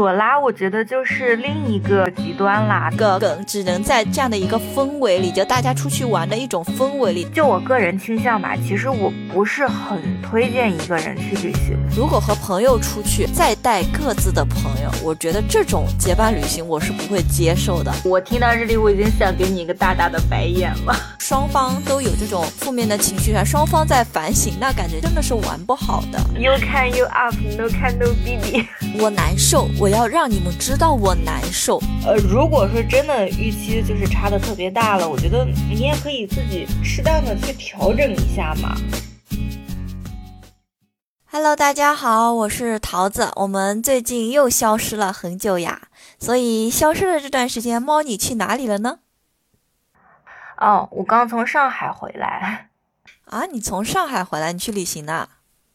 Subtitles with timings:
[0.00, 2.90] 朵拉，我觉得就是另一个极端啦。
[2.96, 7.24] 个梗只能在这样的一个氛围里，就大家出去玩的一种氛围里。
[7.34, 11.76] 就我个人倾向吧，其实我不是很推荐一个人去旅行。
[11.94, 17.94] 如果和朋友出去，再带各自的朋友，我觉得这种结伴旅行我是不会接受的。
[18.04, 20.92] 我听到这里，我已经想给你一个大大的白眼了。
[21.20, 26.18] 双方都有这种负面的情绪啊，双方在反省，那感觉真的是玩不好的。
[26.36, 28.66] You can you up, no can no baby。
[28.98, 31.80] 我难受，我要让你们知道我难受。
[32.04, 38.76] 呃，如果说真的预期就是差的特别大了，我觉得你也可以自己适当的去调整一下嘛。
[41.32, 43.30] Hello，大家好，我是桃子。
[43.36, 45.82] 我们最近又消失了很久呀，
[46.18, 48.98] 所以消失的这段时间，猫你去哪里了呢？
[50.56, 52.70] 哦，我刚从上海回来。
[53.26, 55.28] 啊，你从上海回来，你去旅行呢？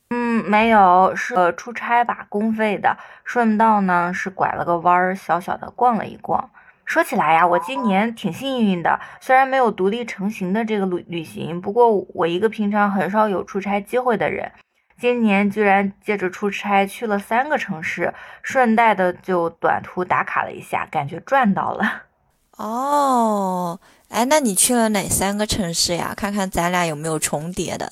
[0.09, 2.97] 嗯，没有，是呃出差吧，公费的。
[3.23, 6.49] 顺道呢是拐了个弯儿，小小的逛了一逛。
[6.83, 14.51] 说起来呀，我今年挺幸运的，虽然没有独立成行的这个旅旅行，不过我一个平常很少有出差机会的人，
[14.99, 22.03] 今年居然借着出差去了三个城市，顺带的就短途打卡了一下，感觉赚到了。
[22.57, 26.13] 哦，哎，那你去了哪三个城市呀？
[26.15, 27.91] 看看咱俩有没有重叠的。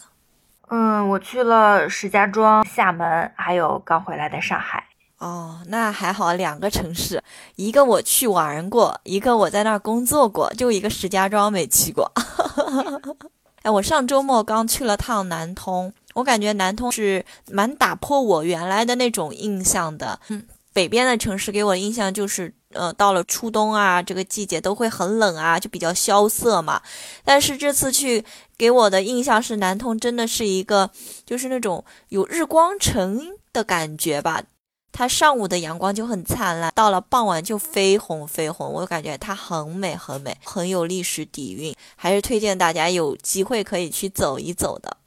[0.70, 4.86] 嗯，我去了石家庄、厦门，还有刚回来的上海。
[5.20, 7.22] 哦，那还好，两个城市，
[7.58, 12.12] 一个我去玩过，一个我在那儿工作过，就一个石家庄没去过。
[13.64, 20.20] 哎，我上周末刚去了趟南通，我感觉南通是蛮打破我原来的那种印象的。
[20.30, 22.54] 嗯，北边的城市给我印象就是。
[22.76, 26.82] 呃，到了初冬啊，这个季节都会很冷啊，就比较萧瑟嘛。
[27.24, 28.26] 但是这次去
[28.58, 30.90] 给我的印象是，南通真的是一个，
[31.24, 33.22] 就是那种有日光城
[33.54, 34.42] 的感觉吧。
[34.92, 44.98] 它上午的阳光就很灿烂，到了傍晚就绯红绯红，我感觉它很美很美，很有历史底蕴，还是推荐大家有机会可以去走一走的。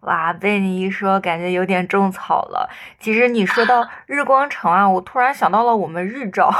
[0.00, 2.70] 哇，被你一说，感觉有点种草了。
[3.00, 6.52] 其实你说到 日光城啊，我突然想到了我们日照。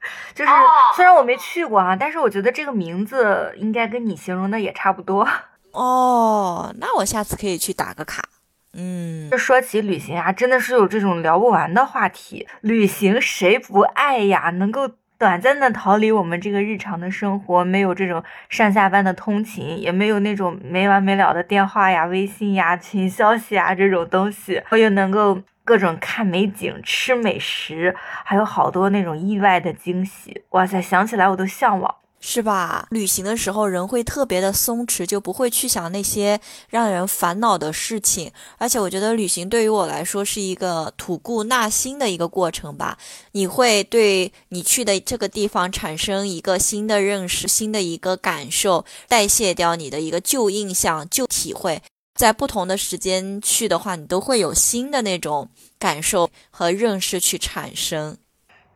[0.34, 0.50] 就是
[0.96, 5.28] 虽然我没去过啊，但是我觉得这个名字应该跟你形容的也差不多
[5.72, 6.74] 哦。
[6.78, 8.24] 那我下次可以去打个卡。
[8.72, 12.48] 嗯，这说起旅行啊，真的是有这种聊不完的话题。
[12.62, 14.50] 旅行谁不爱呀？
[14.50, 14.88] 能够
[15.20, 25.38] 短暂的逃离我们这个日常的生活，没有这种上下班的通勤，也没有那种没完没了的电话呀、微信呀、群消息啊这种东西，我又能够。
[25.62, 27.94] 各种看美景、吃美食，
[28.24, 30.82] 还有好多那种意外的惊喜，哇塞！
[30.82, 32.86] 想起来我都向往，是吧？
[32.90, 36.38] 旅行的时候人会特别的松弛，就不会去想那些
[36.68, 38.30] 让人烦恼的事情。
[38.58, 42.98] 而且我觉得旅行对于我来说是一个吐故纳新的一个过程吧。
[43.32, 51.82] 你会对你去的这个地方产生一个新的认识、新的一个感受，代谢掉你的一个旧印象、旧体会。
[52.14, 55.48] 在不同的时间去的话，你都会有新的那种
[55.78, 58.18] 感受和认识去产生。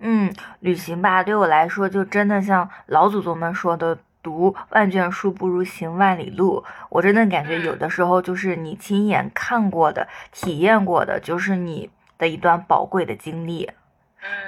[0.06, 6.62] 嗯，旅行吧，对我来说就真的像老祖宗们说的“读万卷书不如行万里路”。
[6.90, 11.88] 我真的感觉有的时候就是你亲眼看过的、体验过的，就是你
[12.18, 13.70] 的一段宝贵的经历。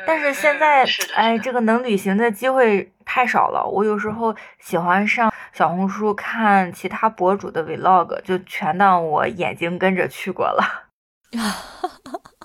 [0.07, 3.67] 但是现在，哎，这个能旅行的机会太少了。
[3.67, 10.85] 我有时候喜欢上小红书看其他博主的 vlog，就全当我眼睛跟着去过了。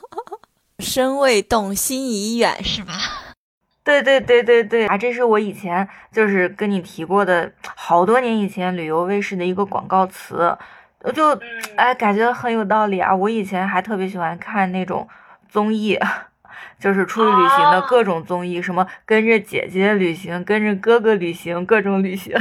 [0.81, 2.93] 身未动，心已远，是吧？
[3.83, 4.97] 对对对对对啊！
[4.97, 10.57] 这是我以前就是跟你提过的，好多年以前旅游卫视的一个广告词，
[11.03, 11.39] 我就
[11.75, 13.15] 哎感觉很有道理啊。
[13.15, 15.07] 我以前还特别喜欢看那种
[15.47, 15.97] 综艺。
[16.79, 22.35] 就是出去旅行的各种综艺，什么跟着姐姐旅行，跟着哥哥旅行，各种旅行。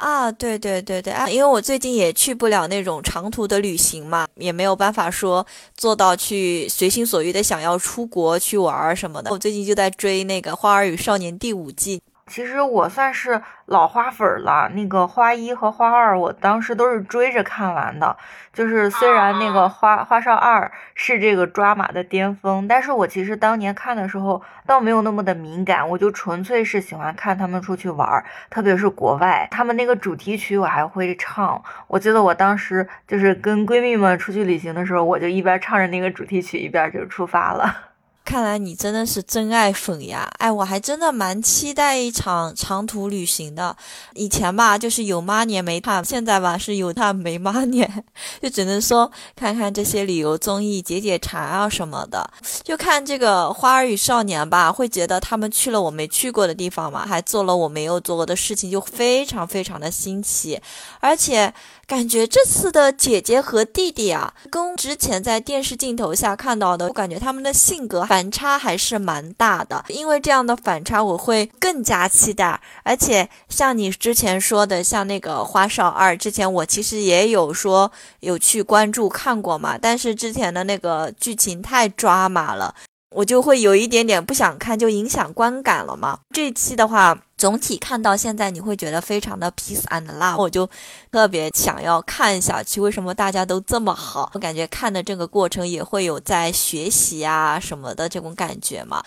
[0.00, 1.28] 啊，对对对对啊！
[1.28, 5.46] 因为我最近也去不了那种长途的旅行嘛，也没有办法说
[5.76, 9.30] 做到去随心所欲的想要出国去玩什么的。
[9.30, 12.00] 我最近就在追那个《花儿与少年》第五季。
[12.30, 18.16] 其实我算是老花粉了，那个花一和花二，我当时都是追着看完的。
[18.52, 31.60] 就是虽然那个花花少二是这个抓马的巅峰，但是我其实当年看的时候倒没有那么的敏感，我就纯粹是喜欢看他们出去玩，特别是国外，他们那个主题曲我还会唱。
[31.88, 37.89] 我记得我当时就是跟闺蜜们出去旅行的时候，我就一边唱着那个主题曲，一边就出发了。
[38.24, 40.30] 看来你真的是真爱粉呀！
[40.38, 43.76] 哎，我还真的蛮期待一场长途旅行的。
[44.14, 48.04] 以前吧，就是有妈年没探；现在吧，是有探没妈年，
[48.40, 52.30] 就只能说看看这些旅游综艺解解馋啊什么的。
[52.62, 60.60] 就看这个《花儿与少年》吧，会觉得他们去了我没去过的地方嘛，还做了我没有做过的事情，就非常非常的新奇，
[61.00, 61.52] 而且。
[61.90, 69.84] 感觉这次的姐姐和弟弟啊，跟之前在电视镜头下看到的，我感觉他们的性格反差还是蛮大的。
[69.86, 72.60] 因为这样的反差，我会更加期待。
[72.82, 82.74] 而且像你之前说的，像那个花少二，之前我其实也有说有去关注看过嘛，但是之前的那个剧情太抓马了。
[83.12, 86.18] 我就会有一点点不想看，就影响观感了嘛。
[86.32, 90.68] 这期的话，总体看到现在，你会觉得非常的 peace and love，我就
[91.10, 92.82] 特别想要看下去。
[92.82, 94.30] 为什么大家都这么好？
[94.34, 99.02] 我感觉看的这个过程也会有在学习啊什么的这种感觉嘛。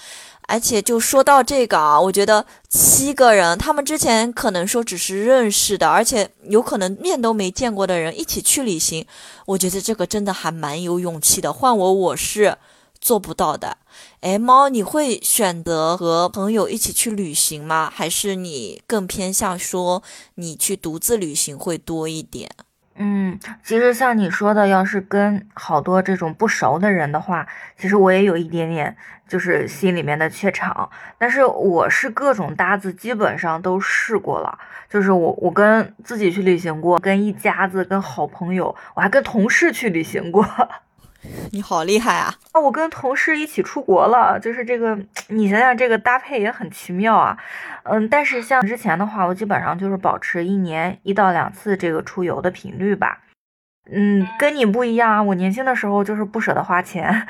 [0.48, 9.06] 而且就说到这个啊，我觉得七个人，他们之前可能说只是认识的，而且有可能面都没见过的人一起去旅行，
[9.46, 11.54] 我觉得这个真的还蛮有勇气的。
[11.54, 12.58] 换我，我是。
[13.04, 13.80] 做不到的，
[14.22, 17.92] 哎，猫，你会选择和朋友一起去旅行吗？
[17.94, 20.02] 还是你更偏向说
[20.36, 22.50] 你去独自旅行会多一点？
[22.96, 27.46] 嗯，其实像你说的，要是跟好多这种不熟的人的话，
[27.78, 28.96] 其实我也有一点点
[29.28, 30.90] 就是心里面的怯场。
[31.18, 34.58] 但是我是各种搭子基本上都试过了，
[34.90, 40.48] 就是我我跟自己去旅行过，跟一家子，跟好朋友，我还跟同事去旅行过。
[41.52, 42.34] 你好厉害啊！
[42.52, 44.98] 啊，我跟同事一起出国了，就是这个，
[45.30, 47.38] 你想想这个搭配也很奇妙啊。
[47.84, 53.20] 嗯，但是像之前的话，我基本上就是保持一年一到两次这个出游的频率吧。
[53.92, 57.28] 嗯，跟你不一样啊，我年轻的时候就是不舍得花钱，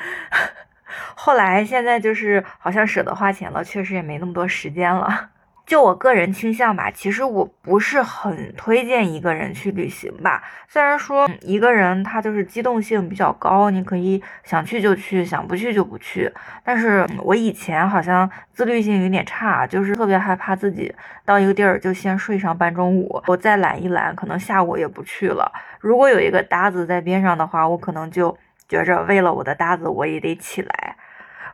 [1.14, 5.30] 后来现在就是好像舍得花钱了，确实也没那么多时间了。
[5.66, 10.42] 就我个人倾向吧，其实我不是很推荐一个人去旅行吧。
[10.68, 16.30] 虽然说一个人他就是机动性比较高，你可以想去就去，想不去就不去。
[16.62, 20.94] 但是我以前好像自律性有点差，就是特别害怕自己
[21.24, 25.50] 到一个地儿就先睡上半中午，我再懒一懒，可能下午也不去了。
[25.80, 28.36] 如果有一个搭子在边上的话，我可能就
[28.68, 30.96] 觉着为了我的搭子我也得起来。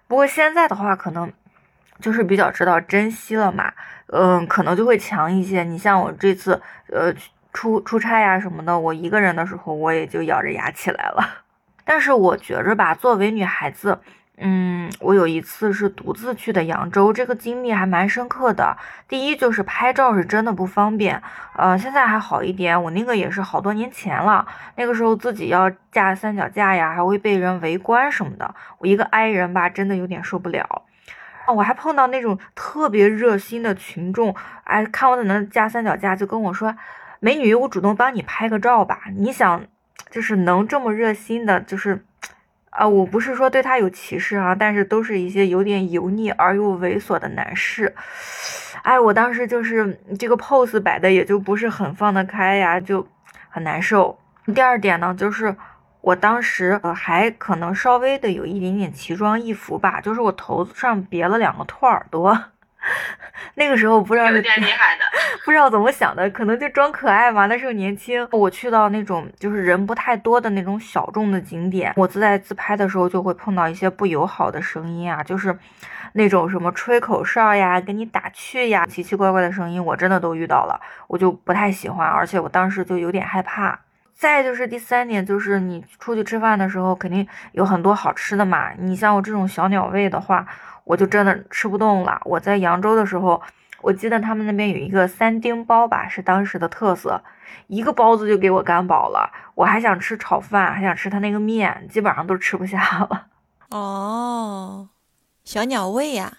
[0.09, 1.33] 不过现在的话，可能。
[2.01, 3.73] 就是比较知道珍惜了嘛，
[4.07, 5.63] 嗯，可能就会强一些。
[5.63, 7.13] 你像我这次，呃，
[7.53, 11.45] 出出差呀什么的，我一个人的时候，我也就咬着牙起来了。
[11.85, 13.99] 但是我觉着吧，作为女孩子，
[14.39, 18.77] 嗯，我有一次是独自去的扬州，这个经历还蛮深刻的。
[19.09, 21.21] 第一就是拍照是真的不方便，
[21.57, 22.81] 呃，现在还好一点。
[22.81, 28.55] 我那个也是好多年前了，那个时候自己要架三脚架呀，还会被人围观什么的。
[28.79, 30.83] 我一个 i 人吧，真的有点受不了。
[31.55, 36.75] 我还碰到那种特别热心的群众，哎，看我在那架三脚架，就跟我说
[37.21, 39.65] ：“美女，我主动帮你拍个照吧。”你想，
[40.11, 42.05] 就是能这么热心的，就是
[42.71, 47.95] 啊，我不是说对他有歧视啊，但是都是一些有点油腻而又猥琐的男士。
[48.83, 53.07] 哎，我当时就是这个 pose 摆的也就不是很放得开呀，就
[53.49, 54.19] 很难受。
[54.55, 55.57] 第二点呢，就是。
[56.01, 62.37] 我当时呃还可能稍微的有一点点奇装异服吧，就是我头上别了两个兔耳朵，
[63.55, 65.05] 那个时候不知道有点厉害的，
[65.45, 67.47] 不知道怎么想的，可能就装可爱嘛。
[67.47, 75.59] 那时候年轻，我去到那种就是人不太多的那种小众的景点，我自带自拍的时候就会碰到一些不友好的声音啊，就是
[76.15, 83.81] 那种什么吹口哨呀、跟你打趣呀、奇奇怪怪的声音，我真的都遇到了，我就不太喜欢，而且我当时就有点害怕。
[84.21, 88.71] 再就是第三点，就是你出去吃饭的时候，肯定有很多好吃的嘛。
[88.77, 90.47] 你像我这种小鸟胃的话，
[90.85, 92.21] 我就真的吃不动了。
[92.27, 93.41] 我在扬州的时候，
[93.81, 97.23] 我记得他们那边有一个三丁包吧，是当时的特色，
[97.69, 99.33] 一个包子就给我干饱了。
[99.55, 103.29] 我还想吃炒饭，还想吃他那个面，基本上都吃不下了。
[103.73, 104.91] 哦，
[105.45, 106.31] 小鸟胃呀，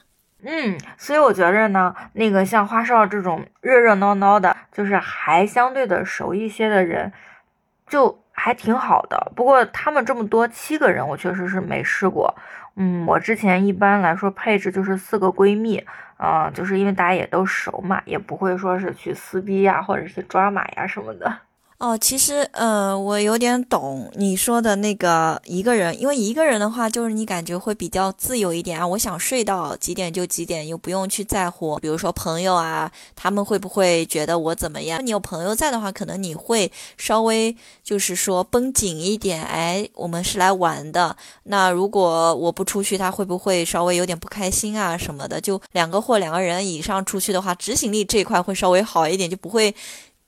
[0.44, 7.12] 嗯，所以我觉着呢，那个像花少这种热热闹闹的，就是还相对的熟一些的人。
[7.92, 12.34] 就还挺好的，不过他们这么多七个人，我确实是没试过。
[12.78, 21.30] 嗯，我之前一般来说配置就是四个闺蜜，啊，就是因为大家也都熟嘛，也不会说是去撕逼呀，或者是抓马呀什么的。
[21.82, 28.86] 哦，其实，呃，我有点懂你说的那个一个人，因为一个人的话，就是你感觉会比较自由一点啊。
[28.86, 35.04] 我想睡到几点就几点，又不用去在乎，比如说朋友啊，他们会不会觉得我怎么样？
[35.04, 41.18] 你有朋友在的话，可能你会稍微就是说绷紧一点，哎，我们是来玩的。
[41.46, 45.42] 那如果我不出去，他会不会稍微有点不开心啊什么的？
[45.42, 49.74] 就两个或两个人以上出去的话，执行力这一块会稍微好一点，就不会。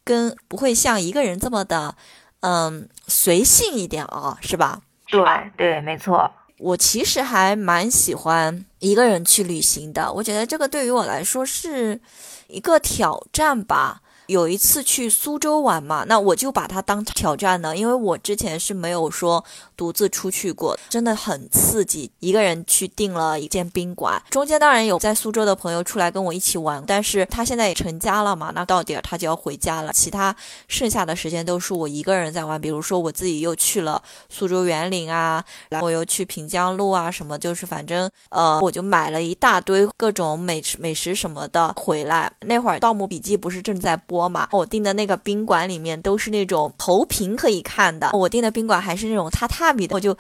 [0.04, 1.96] 跟不会像一个人这么的，
[2.42, 4.82] 嗯，随性一点啊，是吧？
[5.08, 5.22] 对
[5.58, 6.32] 对，没错。
[6.60, 12.00] 我其实还蛮喜欢一个人去旅行的，我觉得这个对于我来说是
[12.48, 14.02] 一个挑战吧。
[14.34, 19.46] 有一次去苏州玩嘛，那我就把它当挑战呢，因为我之前是没有说
[19.78, 22.12] 独自出去过，真的很刺激。
[22.20, 30.36] 一个人去订了一间宾馆，中间当然有在苏州的朋友出来跟我一起玩，但是他现在也成家了嘛，那到点他就要回家了，其他
[30.68, 32.60] 剩下的时间都是我一个人在玩。
[32.60, 42.32] 比如说我自己又去了苏州园林啊，然后我又去平江路啊，什么就是反正呃，我就买了一大堆各种美食美食什么的回来。
[42.42, 43.94] 那会儿《盗墓笔记》不是正在。
[44.08, 48.10] 播嘛，我订的那个宾馆里面都是那种投屏可以看的。
[48.14, 50.18] 我订的宾馆还是那种榻榻米的，我就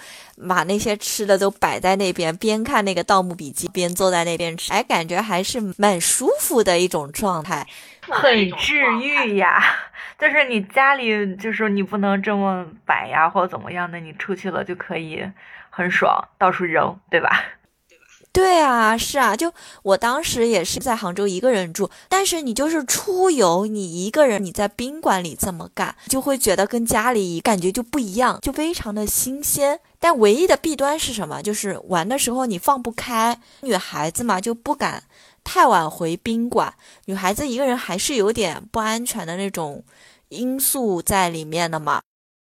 [0.47, 7.67] 把那些吃的都摆在那边，边看那个《盗墓笔记》，边坐在那边吃，哎，感觉还是蛮舒服的一种状态，
[8.01, 9.63] 很治愈呀。
[10.19, 15.21] 就是你家里就是你不能这么摆呀，或者怎么样的，你出去了就可以
[15.69, 17.43] 很爽，到处扔，对吧？
[18.33, 29.79] 对啊，是啊，就我当时也是在杭州一个人住，但是你就是出游，你一个人你在宾馆里这么干，就会觉得跟家里感觉就不一样，就非常的新鲜。
[29.99, 31.43] 但唯一的弊端是什么？
[31.43, 35.03] 就是玩的时候你放不开，女孩子嘛就不敢
[35.43, 36.73] 太晚回宾馆，
[37.05, 39.83] 女孩子一个人还是有点不安全的那种
[40.29, 42.01] 因素在里面的嘛。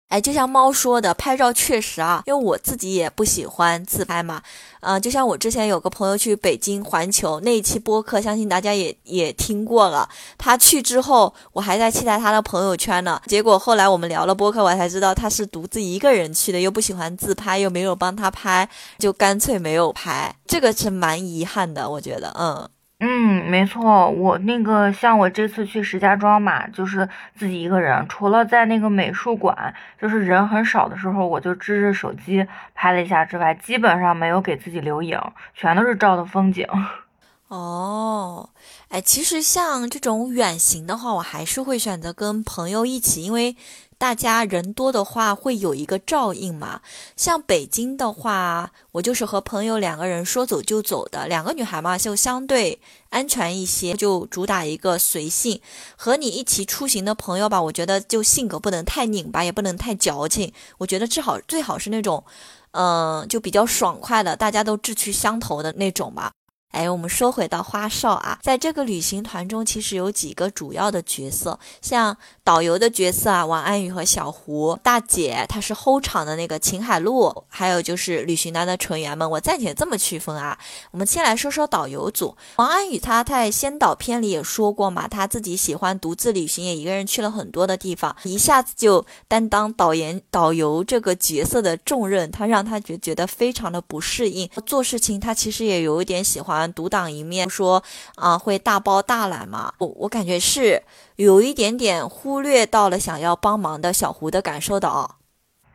[0.09, 4.41] 哎，就像猫说的，拍照确实啊，因为我自己也不喜欢自拍嘛。
[4.81, 10.09] 嗯，就像我之前有个朋友去北京环球那一期播客，相信大家也也听过了。
[10.35, 13.21] 他去之后，我还在期待他的朋友圈呢。
[13.27, 20.35] 结果后来我们聊了播客，我才知道他是独自一个人去的，又不喜欢自拍，又没有帮他拍，就干脆没有拍。
[20.47, 22.67] 这个是蛮遗憾的，我觉得，嗯。
[23.01, 35.17] 嗯，没错，我那个像我这次去石家庄嘛，就是自己一个人，除了在那个美术馆，就是人很少的时候，我就支着手机拍了一下之外，基本上没有给自己留影，
[35.53, 36.67] 全都是照的风景。
[37.47, 38.49] 哦，
[38.89, 43.55] 哎，其实像这种远行的话，我还是会选择跟朋友一起，因为。
[43.99, 46.79] 大家人多的话会有一个照应嘛？
[47.17, 52.79] 像北京的话，我就是和朋友两个人说走就走的，两个女孩嘛，就相对
[53.09, 55.59] 安全一些，就主打一个随性。
[55.97, 60.53] 和你一起出行的朋友吧，我觉得就性格不能太拧巴，也不能太矫情。
[60.77, 62.23] 我觉得最好最好是那种，
[62.71, 66.31] 嗯，就比较爽快的，大家都志趣相投的那种吧。
[66.71, 80.57] 哎，我们说回到花少啊，在这个旅行团中，其实有几个主要的角色，像导游的角色啊，王安宇和小胡大姐，她是后场的那个秦海璐，还有就是旅行团的成员们，我暂且这么区分啊。
[80.91, 96.58] 我们先来说说导游组，王安宇他在先导片里也说过嘛，他自己喜欢独自旅行，也一个人去了很多的地方，一下子就担当导演导游这个角色的重任，他让他觉觉得非常的不适应，做事情他其实也有一点喜欢。
[96.67, 97.83] 独当一面，说
[98.15, 99.73] 啊会大包大揽嘛？
[99.77, 100.81] 我我感觉是
[101.17, 105.17] 有一点点忽略到了想要帮忙的小胡的感受的啊。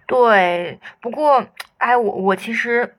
[0.06, 1.46] 对，不过
[1.78, 2.96] 哎，我我其实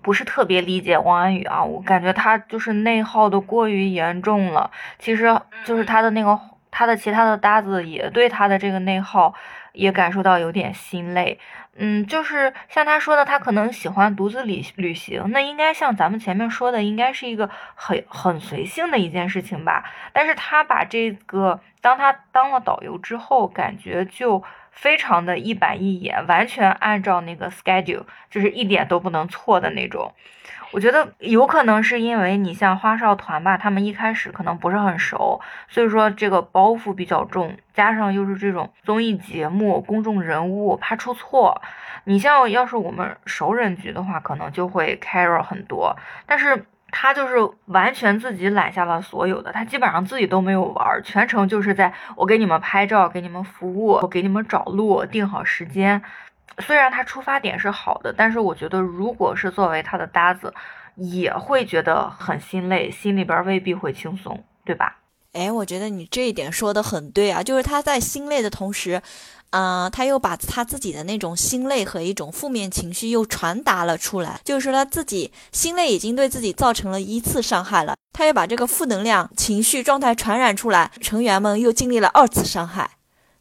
[0.00, 4.70] 不是特别理解王安宇啊，我感觉他就是内耗的过于严重了。
[4.98, 6.38] 其实就是他的那个
[6.70, 9.32] 他的其他的搭子也对他的这个内耗
[9.72, 11.38] 也感受到有点心累。
[11.74, 19.82] 嗯，就是像他说的，他可能喜欢独自旅旅行，那应该像咱们前面说的，应该是一个很很随性的一件事情吧。
[20.12, 30.12] 但是他把这个，当他当了导游之后，感觉就非常的一板一眼，完全按照那个 schedule，就是一点都不能错的那种。
[30.72, 41.60] 我觉得有可能是因为你像花少团吧，他们一开始可能不是很熟，所以说这个包袱比较重，加上又是这种综艺节目，公众人物怕出错。
[42.04, 45.94] 你像要是我们熟人局的话，可能就会 care 很多，
[46.26, 47.36] 但是他就是
[47.66, 56.02] 完全自己揽下了所有的，他基本上自己都没有玩，全程就是在我给你们拍照，给你们服务，我给你们找路，定好时间。
[56.58, 60.52] 虽然他出发点是好的，但是我觉得，如果是作为他的搭子，
[60.96, 64.98] 也会觉得很心累，心里边未必会轻松，对吧？
[65.32, 69.00] 哎，我觉得你这一点说的很对啊，就是他在心累的同时，
[69.48, 82.90] 嗯，他又把他自己的那种心累和一种负面情绪又传达了出来，就是说他自己心累已经对自己造成了一次伤害了，他又把这个负能量情绪状态传染出来，成员们又经历了二次伤害。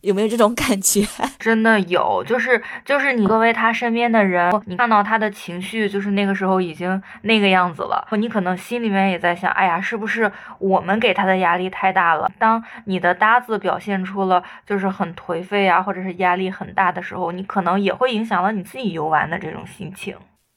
[0.01, 1.05] 有没有这种感觉？
[1.39, 12.31] 真的有，就是就是你作为他身边的人，你看到他的情绪，就是那个时候已经那个样子了，你可能心里面也在想，哎呀，是不是我们给他的压力太大了？
[12.37, 20.15] 当你的搭子表现出了就是很颓废啊，或者是压力很大的时候，你可能也会影响了你自己游玩的这种心情。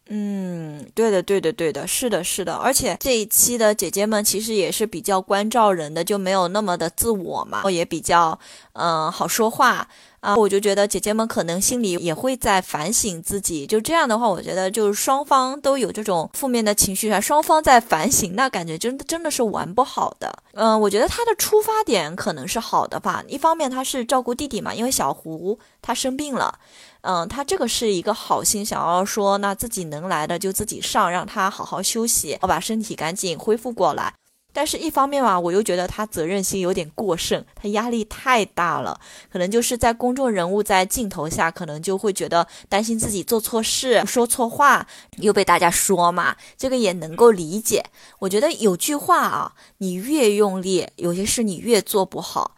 [0.08, 8.38] 嗯，对的，对的，对的，是的，是的，而且这一期的姐姐们其实也是比较关照人的，就没有那么的自我嘛，也比较
[8.74, 9.88] 嗯好说话。
[10.24, 20.34] 啊，我就觉得姐姐们可能心里也会在反省自己，就这样的话，我觉得就是双方都有这种负面的情绪啊，双方在反省，那感觉真的真的是玩不好的。
[20.54, 26.58] 嗯，我觉得他的出发点可能是好的吧，一方面他是照顾弟弟嘛，因为小胡他生病了。
[27.02, 34.14] 嗯，他这个是一个好心，想要说，那自己能来的就自己上，让他好好休息，我把身体赶紧恢复过来。
[34.54, 47.84] 但是，一方面吧，我又觉得他责任心有点过剩，他压力太大了，可能就是在公众人物在镜头下，可能就会觉得担心自己做错事、说错话，又被大家说嘛，这个也能够理解。
[48.20, 52.54] 我觉得有句话啊，你越用力，有些事你越做不好。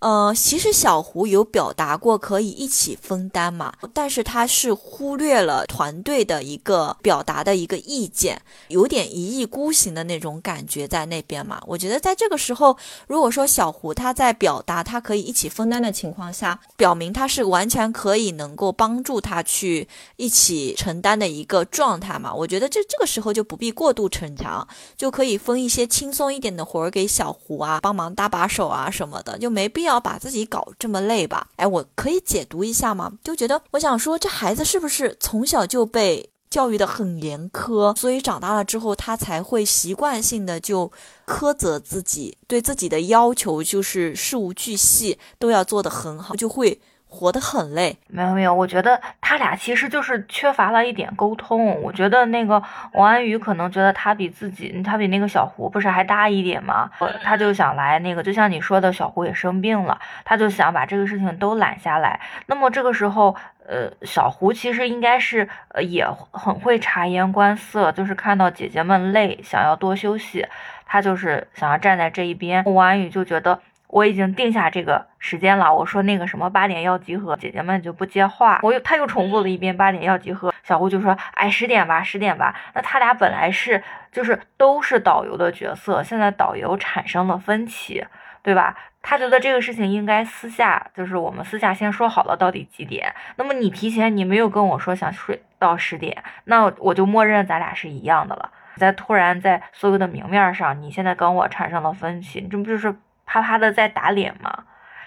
[0.00, 11.60] 呃，其实小胡有表达过可以一起分担嘛，但是他是忽略了团队的一个表达的一个意见，有点一意孤行的那种感觉在那边嘛。
[11.66, 12.76] 我觉得在这个时候，
[13.08, 22.32] 如果说小胡他在表达他可以一起分担的情况下，表明他是完全可以能够帮助他去一起承担的一个状态嘛。
[22.32, 29.95] 我觉得这这个时候就不必过度逞强，就可以分一些轻松一点的活儿给小胡啊，帮忙搭把手啊什么的，就没必要。
[29.96, 31.48] 要把自己搞这么累吧？
[31.56, 33.12] 哎，我可以解读一下吗？
[33.24, 40.92] 就觉得我想说，这孩子是不是从小就被教育的很严苛，所以长大了之后，他才会习惯性的就
[41.26, 46.78] 苛责自己，对自己的要求就是事无巨细都要做得很好，就会。
[47.16, 51.80] 活得很累，没有没有，我觉得他俩其实就是缺乏了一点沟通。
[51.80, 56.90] 我觉得那个王安宇可能觉得他比自己，他比那个小胡不是还大一点吗？
[57.22, 62.20] 他就想来那个，就像你说的，小胡也生病了，他就想把这个事情都揽下来。
[62.44, 63.34] 那么这个时候，
[63.66, 70.46] 呃，小胡其实应该是呃也很会察言观色，就是看到姐姐们累，想要多休息，
[70.84, 72.62] 他就是想要站在这一边。
[72.66, 73.58] 王安宇就觉得。
[73.88, 75.74] 我已经定下这个时间了。
[75.74, 78.60] 我说那个什么八点要集合，姐姐们就不接话。
[78.62, 80.52] 我又他又重复了一遍八点要集合。
[80.62, 82.54] 小胡就说哎十点吧十点吧。
[82.74, 88.04] 那他俩本来是就是都是导游的角色，现在导游产生了分歧，
[88.42, 88.76] 对吧？
[89.02, 93.14] 他觉得这个事情应该私下，就是我们私下先说好了到底几点。
[93.36, 98.50] 那么你提前你没有跟我说想睡到十点，那我就默认咱俩是一样的了。
[98.76, 102.94] 在突然在所有的明面上，你现在跟我产生了分歧，这不就是？
[103.26, 104.64] 啪啪的在打脸嘛？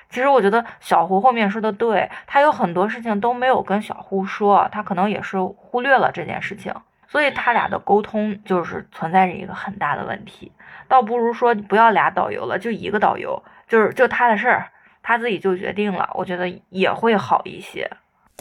[0.10, 6.74] 其实我觉得小胡后面说的对，他有很多事情都没有跟小胡说，他可能也是忽略了这件事情，
[7.08, 10.52] 所以他俩的沟通就是存在着一个很大的问题。
[10.88, 14.72] 倒不如说不要俩导游了，就一个导游，就是就他的事儿，
[15.04, 17.88] 他自己就决定了，我觉得也会好一些。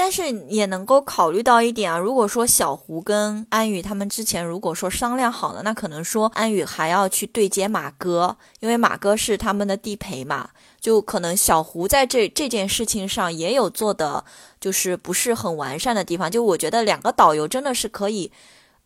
[0.00, 14.24] 但是也能够考虑到一点啊，如果说小胡跟安宇他们之前如果说商量好了，那可能说安宇还要去对接马哥，因为马哥是他们的地陪嘛，就可能小胡在这这件事情上也有做的
[14.60, 16.30] 就是不是很完善的地方。
[16.30, 18.30] 就我觉得两个导游真的是可以，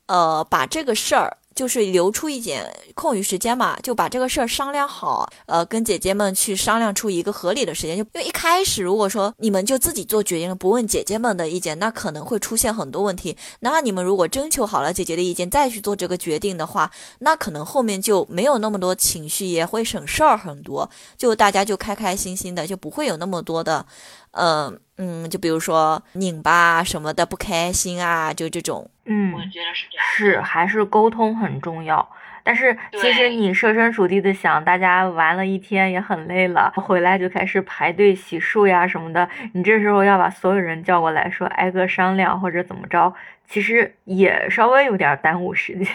[0.07, 1.37] 呃，把这个事儿。
[1.55, 7.97] 就是留出一点空余时间嘛，就把这个事儿商量好，呃，跟姐姐们去商量出一个合理的时间。
[7.97, 13.37] 就因为一开始如果说你们就自己做决定，不问姐姐们的意见，那可能会出现很多问题。
[13.61, 20.89] 那你们如果征求好了姐姐的意见再去做这个决定的话，那可能后面就没有那么多情绪，也会省事儿很多。
[21.17, 23.87] 就大家就开开心心的，就不会有那么多的，
[24.33, 24.73] 呃。
[24.99, 28.89] 嗯，就比如说拧巴什么的不开心啊，就这种。
[29.05, 30.07] 嗯，我觉得是这样。
[30.15, 32.09] 是，还是沟通很重要。
[32.45, 39.29] 但是其实你设身处地的想，大家玩了一天也很累了，回来就开始排队洗漱呀什么的。
[39.55, 43.15] 你这时候要把所有人叫过来说挨个商量或者怎么着，
[43.47, 45.87] 其实也稍微有点耽误时间。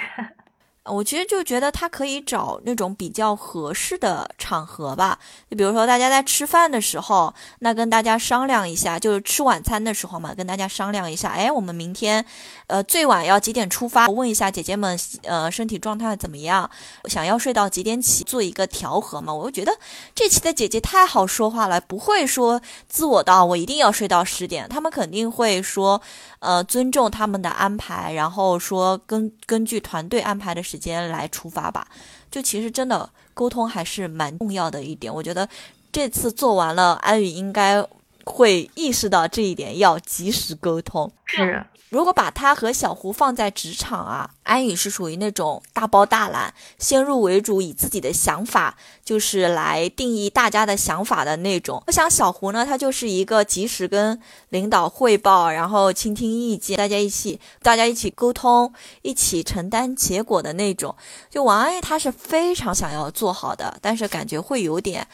[0.90, 5.20] 我其实就觉得他可以找那种比较合适的场合吧，
[5.50, 12.26] 就比如说大家在吃饭的时候，那跟大家商量一下，就是吃晚餐的时候嘛，跟大家商量一下，哎，我们明天，
[12.68, 14.08] 呃，最晚要几点出发？
[14.08, 16.70] 问一下姐姐们，呃，身体状态怎么样？
[17.06, 18.24] 想要睡到几点起？
[18.24, 19.34] 做一个调和嘛。
[19.34, 19.78] 我就觉得
[20.16, 26.02] 这期的姐姐太好说话了，不会说自我到我一定要睡到十点，他们肯定会说，
[26.40, 30.78] 呃，尊重他们的安排，然后说根根据团队安排的时。
[30.78, 31.88] 间来出发吧，
[32.30, 35.12] 就其实真的沟通还是蛮重要的一点。
[35.12, 35.50] 我觉得
[35.92, 37.84] 这次做完了，安宇应该
[38.28, 41.12] 会意识到这一点，要及时沟通。
[41.26, 41.66] 是。
[41.90, 51.82] 如果把他和小胡放在职场啊，安宇是属于那种大包大揽、先入为主，以自己的想法就是来定义大家的想法的那种。
[51.88, 60.94] 我想小胡呢，他就是一个及时跟领导汇报，然后倾听意见，大家一起大家一起沟通，一起承担结果的那种。
[61.30, 65.08] 就王安宇他是非常想要做好的，但是感觉会有点。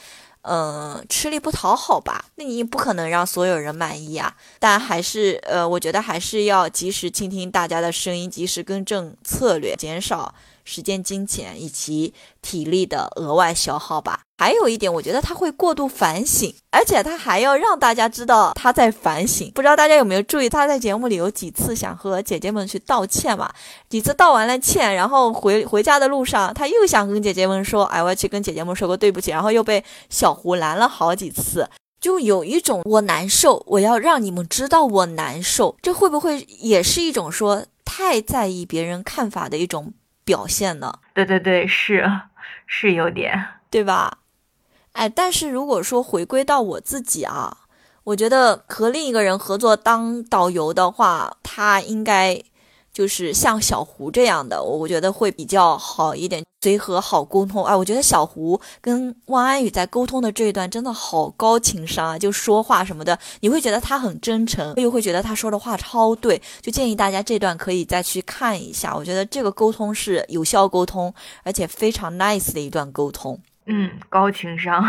[0.43, 2.25] 嗯，吃力不讨好吧？
[2.35, 4.35] 那你不可能让所有人满意啊。
[4.59, 10.35] 但还是，呃，我觉得还是要及时倾听大家的声音，及时更正策略，减少。
[10.63, 14.21] 时间、金钱以及体力的额外消耗吧。
[14.37, 19.49] 还有一点，我觉得他会过度反省，而且他还要让大家知道他在反省。
[19.55, 23.49] 不知道大家有没有注意，他在节目里有几次想和姐姐们去道歉嘛？
[23.89, 31.69] 几次道完了歉，然后回回家的路上，他又想跟姐姐们说：“哎，我要去跟姐姐们说个对不起。”然后又被小胡拦了好几次，
[32.01, 35.77] 就有一种我难受，我要让你们知道我难受。
[35.81, 39.93] 这会不会也是一种说太在意别人看法的一种？
[40.23, 40.99] 表现呢？
[41.13, 42.09] 对对对，是
[42.65, 44.19] 是有点，对吧？
[44.93, 47.57] 哎，但是如果说回归到我自己啊，
[48.03, 52.43] 我觉得和另一个人合作当导游的话，他应该。
[52.93, 57.65] 就是像小胡这样的，我我觉得会比较好一点，随和好沟通。
[57.65, 66.41] 啊，我觉得小胡跟汪安宇在沟通的这一段真的好高情商啊，就说话什么的，你会觉得他很真诚，又会觉得他说的话超对。
[66.61, 73.37] 就建议大家这段可以再去看一下，我觉得这个沟通是有效沟通，而且非常 nice 的一段沟通。
[73.65, 74.81] 嗯，高情商。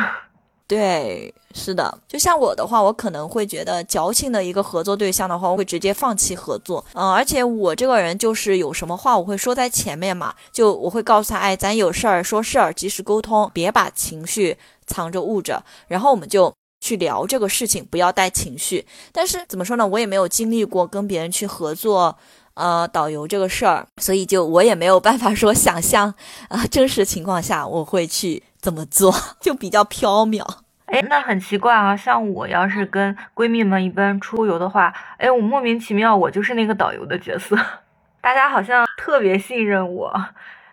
[0.67, 6.83] 对，是的，就像我的话，我可能会觉得矫情的一个合作对象的话，我会直接放弃合作。
[6.95, 16.51] 嗯，而且我这个人就是有什么话我会说在前面嘛，就我会告诉他，哎，咱有事儿说事儿，及时沟通，别把情绪藏着捂着，然后我们就
[16.81, 18.87] 去聊这个事情，不要带情绪。
[19.13, 22.17] 但是怎么说呢，我也没有经历过跟别人去合作，
[22.55, 26.15] 呃，导游这个事儿，所以就我也没有办法说想象
[26.49, 28.43] 啊，真实情况下我会去。
[28.65, 30.43] 怎么做 就比较飘渺，
[30.87, 31.95] 哎，那很奇怪啊。
[31.95, 37.55] 像我要是跟闺蜜们一般出游的话，哎，我莫名其妙我就是那个导游的角色，
[38.23, 40.19] 大家好像特别信任我，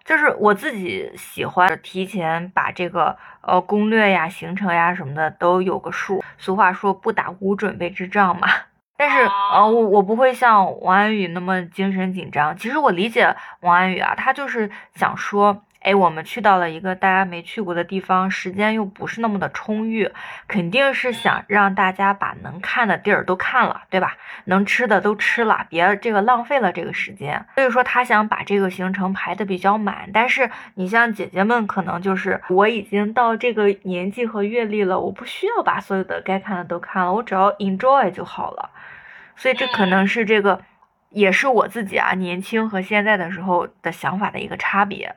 [0.06, 6.24] 就是我自己喜欢提前把这个呃攻略呀、行程呀什么的都有个数。
[6.38, 8.48] 俗话说不打无准备之仗嘛。
[8.96, 12.56] 但是呃，我我不会像王安宇那么精神紧张。
[12.56, 15.62] 其实我理解王安宇啊，他就是想说。
[15.82, 20.12] 哎，我们去到了一个大家没去过的地方，时间又不是那么的充裕，
[20.48, 24.16] 肯定是想让大家把能看的地儿都看了，对吧？
[24.46, 27.44] 能吃的都吃了，别这个浪费了这个时间。
[27.56, 30.10] 所以说他想把这个行程排的比较满。
[30.14, 38.70] 但是你像姐姐们，可能就是我已经到这个年纪和阅历了，我不需要把所有的该看的都看了，我只要 enjoy 就好了。
[39.36, 40.62] 所以这可能是这个，
[41.10, 45.16] 也是我自己啊年轻和现在的时候的想法的一个差别。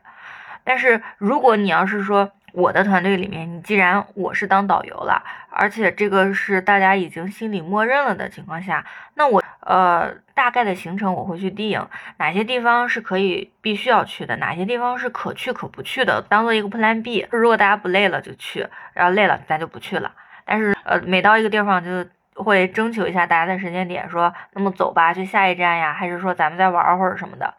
[0.64, 11.84] 但是如果你要是说我的团队里面，你既然我是当导游了，而且这个是大家已经心里默认了的情况下，那我呃大概的行程我会去定
[12.18, 17.26] 哪些地方是可以必须要去的，哪些地方是可去可不去的，当做一个 Plan B。
[17.30, 20.12] 如果大家不累了就去，然后累了咱就不去了。
[20.44, 22.06] 但是呃每到一个地方就
[22.42, 27.52] 会征求一下大家的时间点，说那么走吧，去下一站呀，还是说咱们再玩会儿什么的。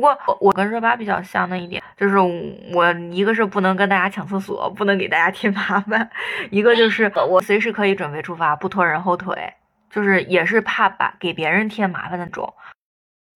[0.00, 2.16] 不过我跟热巴比较像的一点，就是
[2.72, 6.00] 我一个是不能跟大家抢厕所，不能给大家添麻烦；
[6.50, 9.52] 一个就是 我随时可以准备出发，不拖人后腿，
[9.90, 12.54] 就是也是怕把给别人添麻烦那种。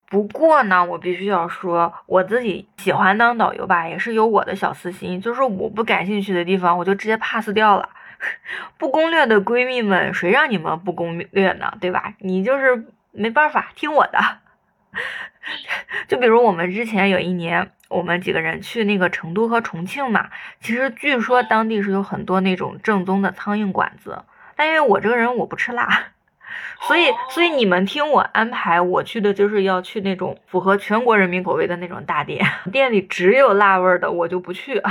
[0.09, 7.91] 不过呢，我必须要说，我自己喜欢当导游吧，也是有我的小私心，就是我不感兴趣的地方，我就直接 pass 掉了。
[8.79, 11.75] 不攻略的闺蜜们，谁让你们不攻略呢？
[11.79, 12.15] 对吧？
[12.21, 14.19] 你就是没办法听我的。
[16.09, 20.31] 就比如我们之前有一年，我们几个人去那个成都和重庆嘛，
[20.61, 24.25] 其实据说当地是有很多那种正宗的苍蝇馆子，
[24.57, 26.09] 但因为我这个人我不吃辣，
[26.87, 34.79] 所以，所以你们听我安排，我去的就是要去那种符合全国人民口味的那种大店， 店里只有辣味儿的，我就不去。
[34.79, 34.91] 哦，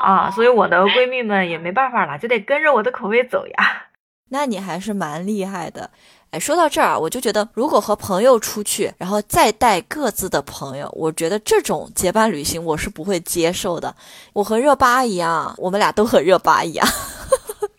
[0.00, 3.84] 啊，所以我的闺蜜们也没办法了，就得跟着我的口味走呀。
[4.30, 5.90] 那你还是蛮厉害的。
[6.36, 13.96] 哎，说到这儿，我就觉得，如果和朋友出去，然后再带各自的朋友，我觉得这种结伴旅行我是不会接受的。
[14.34, 16.86] 我和热巴一样，我们俩都和热巴一样，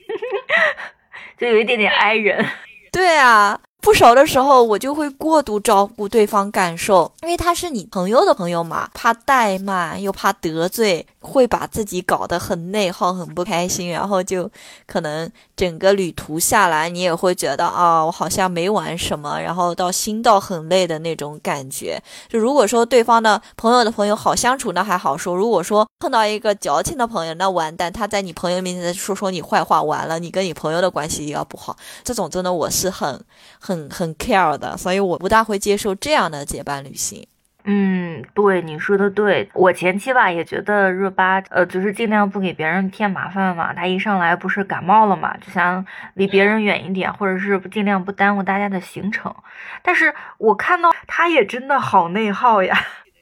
[1.40, 2.44] 就有一点点挨人。
[2.92, 3.60] 对啊。
[3.88, 14.52] 不熟的时候，我就会过度照顾对方感受，因为他是你朋友的朋友嘛，怕怠慢又怕得罪，会把自己搞得很内耗、很不开心，然后就
[14.86, 21.98] 可能整个旅途下来，你也会觉得啊，我好像没玩什么，然后到心到很累的那种感觉。
[22.28, 31.78] 就如果说对方的朋友的朋友好相处，那还好说；如果说碰到一个矫情的朋友，那完蛋，他在你朋友面前说说你坏话，完了，你跟你朋友的关系也要不好。
[32.04, 33.24] 这种真的我是很
[33.62, 33.77] 很。
[33.90, 37.28] 很 care 的，所以我不大会接受这样的结伴旅行。
[37.70, 39.50] 嗯，对，你说的对。
[39.54, 43.74] 我前期吧也觉得热巴，呃，就是尽量不给别人添麻烦嘛。
[43.74, 49.36] 他一上来不是感冒了嘛，就想离别人远一点，或者是尽量不耽误大家的行程。
[49.84, 52.74] 但是我看到他也真的好内耗呀。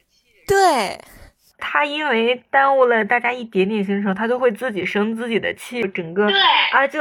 [0.46, 1.00] 对，
[1.58, 6.28] 他因为耽误了大家一点点行程，他就会自己生自己的气，整个
[6.72, 7.00] 啊就。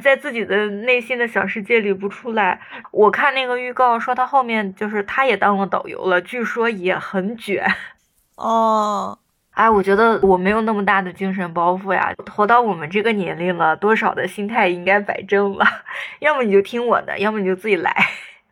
[0.00, 2.60] 在自己的内心的小世界里不出来。
[2.90, 7.66] 我看那个预告说他后面就是他也当了导游了，据说也很卷。
[8.36, 9.18] 哦，
[9.52, 12.12] 哎，我觉得我没有那么大的精神包袱呀。
[12.30, 15.64] 活到我们这个年龄了，多少的心态应该摆正了。
[16.20, 17.94] 要么你就听我的，要么你就自己来。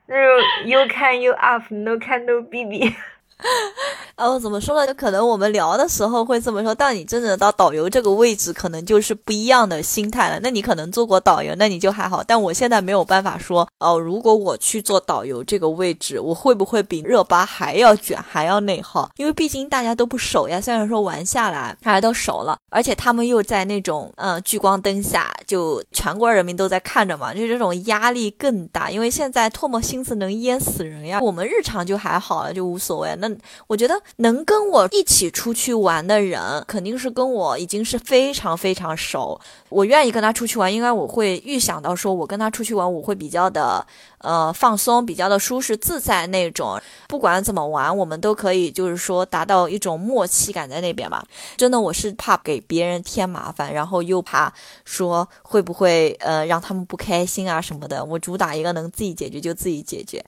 [0.06, 0.14] 那
[0.62, 2.94] 就 you can you up，no can no baby。
[4.16, 4.86] 哦，怎么说呢？
[4.86, 10.38] 就可能我们聊的时候会这么说，但你真正到导游这个位置，可能就是不一样的心态了。
[10.42, 12.22] 那你可能做过导游，那你就还好。
[12.22, 19.10] 但我现在没有办法说，哦，如果我去做导游这个位置，我会不会比热巴还要卷，还要内耗？
[19.16, 20.60] 因为毕竟大家都不熟呀。
[20.60, 28.90] 虽然说玩下来大家都熟了，而且他们又在那种嗯聚光灯下，就全国人民都在看着嘛，就这种压力更大。
[28.90, 31.20] 因为现在唾沫星子能淹死人呀。
[31.22, 33.16] 我们日常就还好了，就无所谓。
[33.18, 33.29] 那
[33.66, 34.00] 我觉得。
[34.16, 39.40] 能跟我一起出去玩的人，肯定是跟我已经是非常非常熟。
[39.68, 43.86] 我愿意跟他出去玩，应该我会预想到，说我跟他出去玩，我会比较的
[44.18, 46.80] 呃放松，比较的舒适自在那种。
[47.08, 51.24] 不管怎么玩，我们都可以就是说达到一种默契感在那边吧。
[51.56, 54.52] 真的，我是怕给别人添麻烦，然后又怕
[54.84, 58.04] 说会不会呃让他们不开心啊什么的。
[58.04, 60.24] 我主打一个能自己解决就自己解决。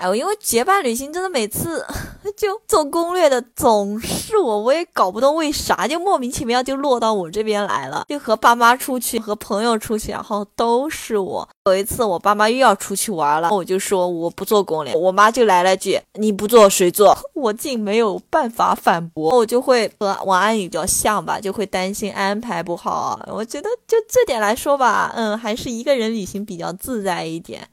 [0.00, 1.84] 哎，因为结伴旅行真的每次
[2.34, 8.06] 就做攻略的总是我，我也搞不懂为啥，就莫名其妙就落到我这边来了。
[8.08, 11.46] 就和爸妈出去，和朋友出去，然后都是我。
[11.66, 17.16] 有一次我爸妈又要出去玩了，我就说我不做攻略，我妈就来了句你不做谁做？
[17.34, 23.20] 我竟没有办法反驳，我就会和王安宇比较像吧，就会担心安排不好。
[23.30, 27.68] 我觉得就这点来说吧，嗯，还是一个人旅行比较自在一点。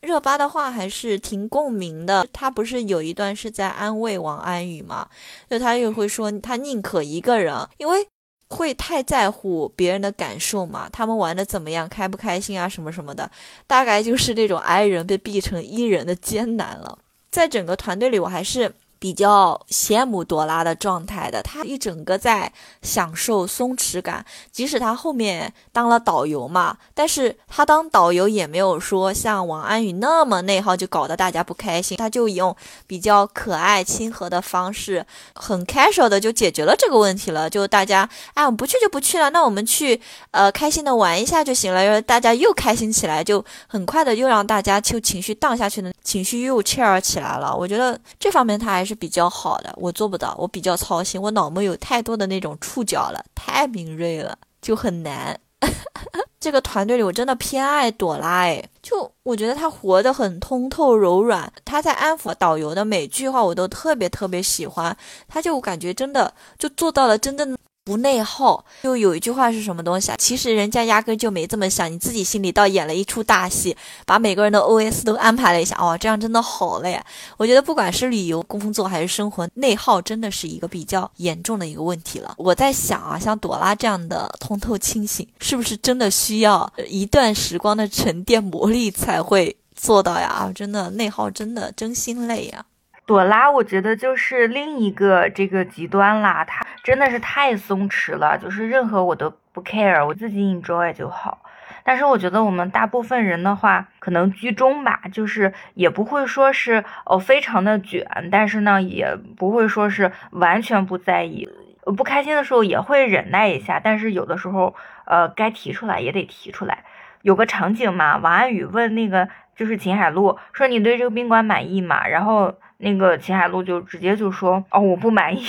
[0.00, 5.08] 热巴的话还是挺共鸣的，他不是有一段是在安慰王安宇吗？
[5.48, 8.06] 就他又会说他宁可一个人，因为
[8.48, 10.88] 会太在乎别人的感受嘛。
[10.90, 13.30] 他们玩的怎么样，开不开心啊，什么什么的，
[13.66, 16.98] 大概就是那种 I 人被逼成 E 人的艰难了。
[17.30, 18.72] 在整个团队里，我还是。
[19.00, 31.96] 比较羡慕朵拉的状态的，她一整个在享受松弛感，即使她后面当了导游嘛，但是她当导游也没有说像王安宇那么内耗，就搞得大家不开心。
[31.96, 32.54] 她就用
[32.86, 37.48] 比较可爱亲和的方式，很 casual 的就解决了这个问题了。
[37.48, 39.98] 就大家，哎，我们不去就不去了，那我们去，
[40.32, 41.82] 呃，开心的玩一下就行了。
[41.82, 47.56] 然后大家又开心起来，就很快的又让大家就情绪荡下去的情绪又 cheer 起来了。
[47.56, 48.89] 我觉得这方面他还是。
[48.90, 55.38] 是比较好的，我做不到，我比较操心，我脑门有太多的那种触角了，太敏锐了，就很难。
[56.40, 64.96] 这个团队里，我真的偏爱朵拉，哎，就我觉得她活得很通透柔软，她在安抚导游的每句话，我都特别特别喜欢，
[65.28, 67.56] 她就感觉真的就做到了真正的。
[67.90, 70.14] 不内耗，就有一句话是什么东西啊？
[70.16, 73.76] 其实人家压根就没这么想，你自己心里倒演了一出大戏，
[74.06, 77.00] 把每个人的 OS 都安排了一下，哦，这样真的好累。
[77.36, 82.32] 我觉得不管是旅游、工作还是生活，内耗真的是一个比较严重的一个问题了。
[82.38, 90.28] 我在想啊，像朵拉这样的通透清醒，是不是真的需要一段时光的沉淀磨砺才会做到呀？
[90.28, 92.64] 啊，真的内耗真的真心累呀。
[93.10, 101.42] 朵拉，我觉得就是另一个这个极端啦，她真的是太松弛了，就是任何我都不 care，我自己 enjoy 就好。
[101.82, 111.48] 但是我觉得我们大部分人的话，可能居中吧，就是也不会说是哦非常的卷，但是呢也不会说是完全不在意，
[111.96, 116.84] 不开心的时候也会忍耐一下，但是有的时候呃该提出来也得提出来。
[117.22, 122.06] 有个场景嘛，王安宇问那个就是秦海璐说你对这个宾馆满意吗？
[122.06, 125.42] 然后那个秦海璐就直接就说哦我不满意，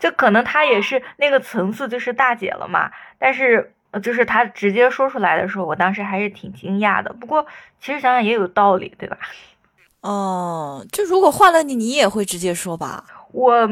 [0.00, 3.72] 就可能她也是那个层次就是大姐了嘛，但是。
[3.92, 7.12] 呃，就是她直接说出来的时候，我当时还是挺惊讶的。
[7.12, 7.46] 不过
[7.78, 9.18] 其实想想也有道理，对吧？
[10.00, 13.04] 哦，就如果换了你，你也会直接说吧？
[13.32, 13.68] 我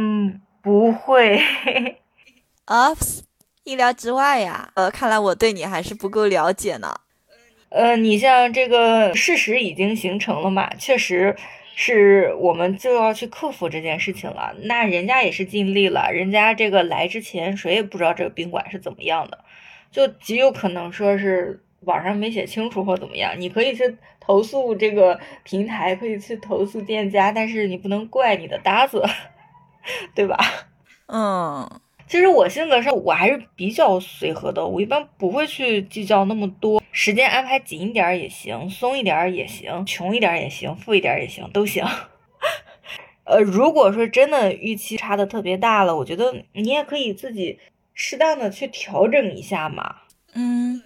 [0.60, 1.42] 不会。
[2.66, 2.90] 啊，
[3.64, 4.68] 意料之外呀。
[4.74, 6.94] 呃，看来我对你还是不够了解呢。
[7.70, 11.34] 呃，你像这个事实已经形成了嘛，确实
[11.82, 14.54] 是我们就要去克服这件事情了。
[14.64, 19.38] 那人家也是尽力了，人家这个来之前谁也不知道这个宾馆是怎么样的。
[19.90, 29.02] 就极有可能说是网上没写清楚或怎么样，你可以去投诉这个平台，可以去投诉店家，但是你不能怪你的搭子，
[30.14, 30.36] 对吧？
[31.06, 31.80] 嗯，
[32.10, 41.84] 其实我性格上我还是比较随和的，我一般不会去计较那么多，时间安排紧一点也行，松一点也行，穷一点也行，富一点也行，都行。
[43.22, 47.60] 呃，如果说真的预期差的特别大了，我觉得你也可以自己。
[47.92, 49.96] 适当的去调整一下嘛，
[50.32, 50.82] 嗯，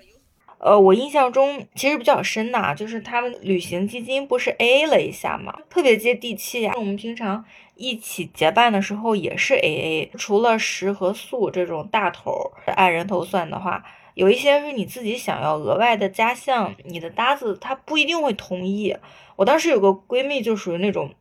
[0.59, 6.73] 呃，我印象中其实比较深呐，就是他们旅行基金不是 A A 了一下嘛，特别接地气呀。
[6.77, 7.45] 我们平常
[7.77, 13.85] 一起结伴的时候也是 A A，除了食和宿这种大头按人头算的话，
[14.15, 18.97] 有一些是你自己想要额外的加项，你的搭子他不一定会同意。
[19.37, 21.13] 我当时有个闺蜜就属于那种，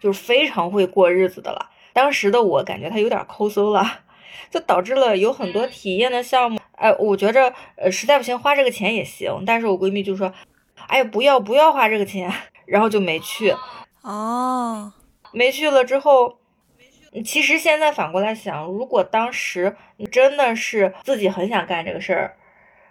[0.00, 4.00] 就是非常会过日子的了，当时的我感觉她有点抠搜了。
[4.50, 9.42] 就导致了有很多体验的项目，哎，我觉着，呃，实在不行花这个钱也行。
[9.44, 10.32] 但是我闺蜜就说，
[10.86, 12.32] 哎，不要不要花这个钱，
[12.64, 13.54] 然后就没去。
[14.00, 14.90] 哦，
[15.32, 16.38] 没去了之后，
[17.24, 19.76] 其实现在反过来想，如果当时
[20.10, 22.36] 真的是自己很想干这个事儿，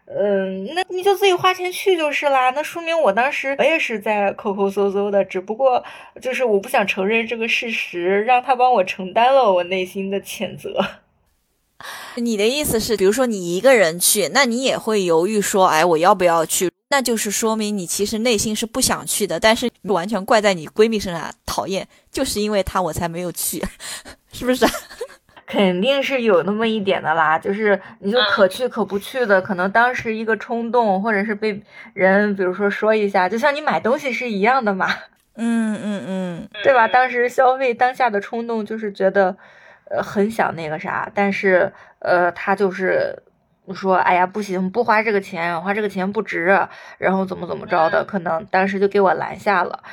[0.05, 2.49] 嗯，那你就自己花钱去就是啦。
[2.51, 5.83] 那说明我当时我也是在抠抠搜搜的，只不过
[6.21, 10.85] 就是我不想承认这个事实，让他帮我承担了我内心的谴责。
[12.15, 16.71] 你的意思是，比如说你一个人去，那你也会犹豫说，哎，我要不要去？
[16.89, 23.63] 那就是说明你其实内心是不想去的，但是完全怪在你闺蜜身上，讨厌，就是因为她我才没有去，
[24.31, 24.65] 是不是？
[25.45, 31.61] 肯定是有那么一点的啦，就是你就可去可不去的，可能当时一个冲动，或者是被
[31.93, 34.87] 人比如说说一下，就像你买东西是一样的嘛。
[35.39, 36.87] 嗯嗯嗯，对吧？
[36.87, 39.35] 当时消费当下的冲动就是觉得。
[39.89, 43.23] 呃，很想那个啥，但是呃，他就是
[43.73, 49.83] 说，哎呀，不行，不花这个钱，花这个钱不值，然后怎么怎么着的，可能当时就给我拦下了。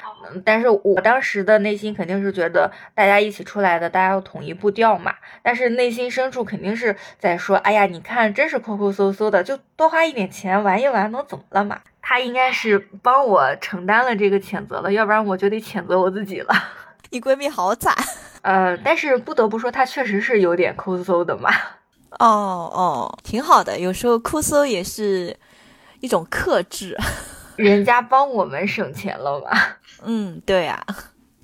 [0.44, 5.14] 但是我当时的内心肯定是觉得，大家一起出来的，大家要统一步调嘛。
[5.42, 11.80] 但是内心深处肯定是在说，哎呀，你看，真是抠抠搜搜的，就多花一点钱玩一玩，能怎么了嘛？
[12.00, 16.54] 他应该是帮我承担了这个谴责了，要不然我就得谴责我自己了。
[17.10, 17.94] 你闺蜜好惨。
[18.42, 21.50] 呃，但是不得不说，她确实是有点抠搜的嘛。
[22.18, 25.36] 哦哦，挺好的，有时候哭搜也是
[26.00, 26.96] 一种克制。
[27.56, 29.48] 人家帮我们省钱了嘛。
[30.04, 30.84] 嗯，对呀。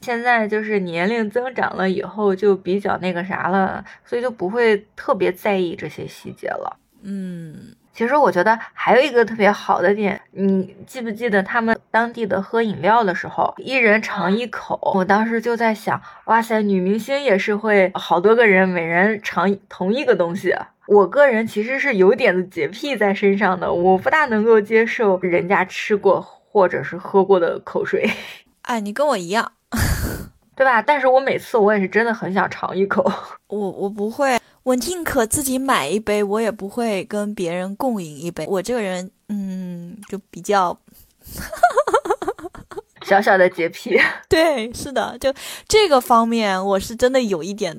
[0.02, 6.78] 现在就是年龄增长了以后，就比较那个啥了，所以就不会特别在意这些细节了。
[7.02, 7.74] 嗯。
[8.00, 14.92] 其实我觉得还有一个特别好的点，你记不记得他们当地的喝饮料的时候，一人尝一口？
[14.94, 20.54] 我当时就在想，哇塞，女明星也是会好多个人每人尝同一个东西。
[20.86, 28.10] 我个人其实是有点子洁癖在身上的，我不大能够接受人家吃过或者是喝过的口水。
[28.64, 29.52] 哎，你跟我一样，
[30.56, 30.80] 对吧？
[30.80, 33.12] 但是我每次我也是真的很想尝一口。
[33.48, 34.38] 我我不会。
[34.70, 38.46] 我宁可自己买一杯，我也不会跟别人共饮一杯。
[38.46, 40.78] 我这个人，嗯，就比较
[43.02, 44.00] 小小的洁癖。
[44.28, 45.34] 对，是的，就
[45.66, 47.76] 这个方面，我是真的有一点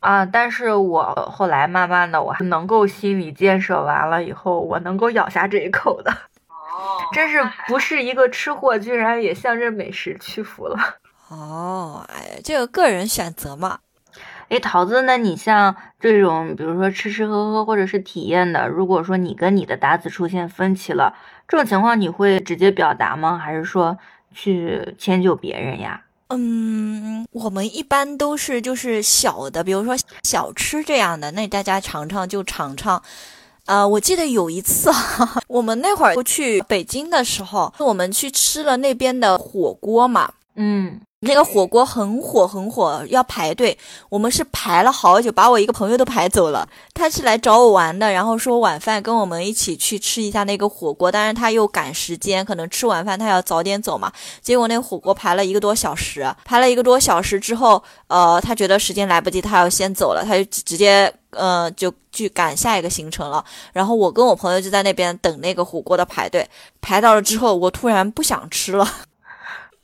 [0.00, 0.26] 啊。
[0.26, 6.10] 但是我后来慢慢的，我还能够心理建设完了以后，我能够咬下这一口的。
[6.10, 10.78] 哦，真是不是一个吃货，居然也向着美食屈服了。
[11.32, 13.78] 哦，哎，这个个人选择嘛。
[14.52, 21.14] 哎，桃子，那你像这种，比如说吃吃喝喝或者是体验的，如果说你跟你的搭子出现分歧了，
[21.48, 23.38] 这种情况你会直接表达吗？
[23.38, 23.96] 还是说
[24.34, 26.02] 去迁就别人呀？
[26.28, 33.02] 嗯，我们一般都是就是小的，比如说小吃这样的，那大家尝尝就尝尝。
[33.64, 34.90] 呃，我记得有一次，
[35.48, 41.00] 我们那会儿去北京的时候，我们去吃了那边的火锅嘛，嗯。
[41.24, 43.78] 那个火锅很火很火，要排队。
[44.08, 46.68] 我们是排了好久，把我一个朋友都排走了。
[46.94, 51.12] 他是来找我玩的，然后说晚饭跟我们一起去吃一下那个火锅。
[51.12, 54.10] 但是他又赶时间，可能吃晚饭他要早点走嘛。
[54.40, 63.44] 结果那火锅排了一个多小时，排了一个多小时之后，呃，他觉得时间来不及，他要先走了，他就直接呃就去赶下一个行程了。
[63.72, 66.44] 然后我跟我朋友就在那边等那个火锅的排队，
[66.80, 68.88] 排到了之后，我突然不想吃了。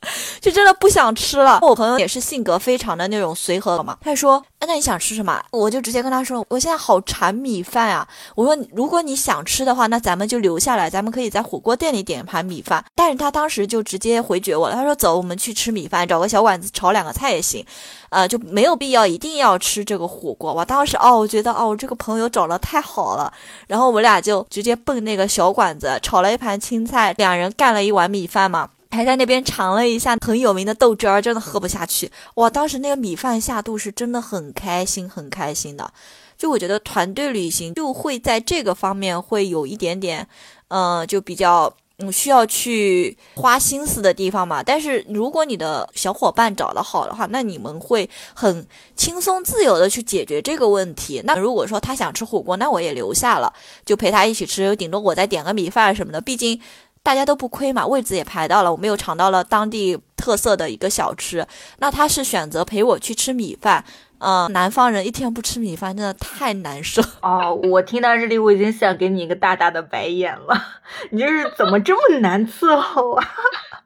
[0.40, 1.58] 就真的不想吃了。
[1.62, 17.66] 我朋友也是性格非常的那种随和嘛，他说：“哎，那你想吃什么？”我就直接跟他说：“我现在好馋米饭啊！”我说：“如果你想吃的话，那咱们就留下来，咱们可以在火锅店里点一盘米饭。”但是他当时就直接回绝我了，他说：“走，我们去吃米饭，找个小馆子炒两个菜也行，
[18.10, 23.32] 呃，就没有必要一定要吃这个火锅。”我当时哦，我觉得哦，我这个朋友找的太好了。
[23.66, 28.68] 然后我俩就直接奔那个小馆子炒了一盘青菜，两人干了一碗米饭嘛。
[28.90, 32.10] 还在那边尝了一下很有名的豆汁儿，真的喝不下去。
[32.36, 35.92] 哇，当时那个米饭下肚是真的很开心，很开心的。
[36.36, 40.26] 就我觉得团队旅行就会在这个方面会有一点点，
[40.68, 44.62] 嗯，就比较嗯需要去花心思的地方嘛。
[44.62, 48.66] 但是如果你的小伙伴找得好的话，那你们会很
[48.96, 51.20] 轻松自由的去解决这个问题。
[51.24, 53.52] 那如果说他想吃火锅，那我也留下了，
[53.84, 56.20] 就陪他一起吃，顶多我再点个米饭什么的。
[56.20, 56.60] 毕竟。
[57.08, 61.46] 大家都不亏嘛，位置也排到了，我们又尝到了当地特色的一个小吃。
[61.78, 63.82] 那他是选择陪我去吃米饭，
[64.18, 67.58] 嗯，南方人一天不吃米饭真的太难受哦。
[67.70, 70.54] 我听到这里，我已经想给你一个大大的白眼了，
[71.08, 73.26] 你这是怎么这么难伺候啊？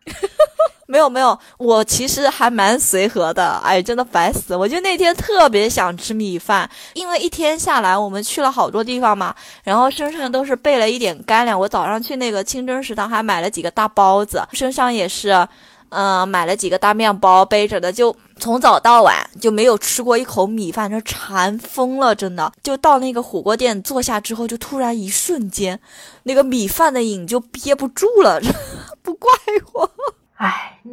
[0.92, 3.58] 没有没有，我其实还蛮随和的。
[3.64, 4.54] 哎，真的烦死！
[4.54, 9.34] 我就那天特别想吃米饭，因为一天下来我们去了好多地方嘛，
[9.64, 11.58] 然后身上都是备了一点干粮。
[11.58, 15.48] 我早上去那个清真食堂还买了几个大包子，身上也是，
[15.88, 22.52] 嗯，买了几个大面包背着的，就从早到晚就没有吃过一口米饭，这馋疯了，真的。
[22.62, 25.80] 就到那个火锅店坐下之后，就突然一瞬间，
[26.24, 28.38] 那个米饭的瘾就憋不住了，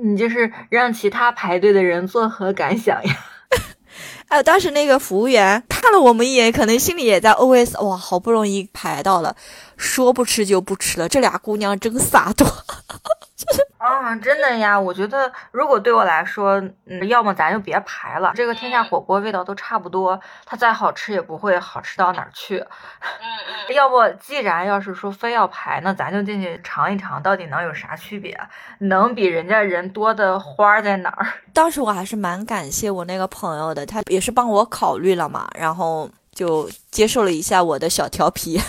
[0.04, 3.18] 你就是让其他排队的人作何感想呀？
[4.30, 9.36] 哎，当时那个服务员看了我们一眼，可能心里也在 OS：哇，好不容易排到了，
[9.76, 12.48] 说不吃就不吃了，这俩姑娘真洒脱。
[13.80, 14.78] 啊，真的呀！
[14.80, 18.34] 我觉得如果对我来说，嗯，要么咱就别排了。
[18.36, 22.58] 这个天下火锅味道都差不多，它再好吃也不会好吃到哪儿去。
[22.60, 22.68] 嗯
[23.22, 23.72] 嗯。
[23.74, 28.38] 要不，既然要是说非要排，那咱就进去尝一尝，到底能有啥区别？
[28.80, 31.26] 能比人家人多的花在哪儿？
[31.54, 38.60] 当时我还是蛮感谢我那个朋友的，他也是帮我考虑了嘛，然后就接受了一下我的小调皮。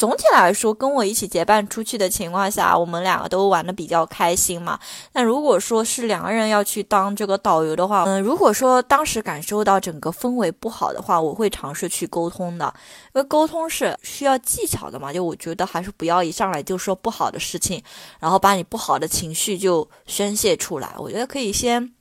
[0.00, 4.80] 总体来说，跟我一起结伴出去的情况下，我们两个都玩的比较开心嘛。
[5.12, 12.72] 那如果说是两个人要去当这个导游的话，嗯，如果说当时感受到整个氛围不好的话，我会尝试去沟通的，
[13.14, 15.12] 因为沟通是需要技巧的嘛。
[15.12, 17.82] 就我觉得还是不要一上来就说不好的事情，
[18.18, 20.94] 然后把你不好的情绪就宣泄出来。
[20.96, 21.92] 我觉得可以先。